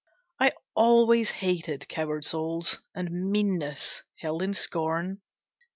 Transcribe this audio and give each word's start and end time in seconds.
I 0.39 0.53
always 0.73 1.29
hated 1.29 1.87
coward 1.87 2.25
souls, 2.25 2.79
And 2.95 3.29
meanness 3.29 4.01
held 4.17 4.41
in 4.41 4.55
scorn. 4.55 5.21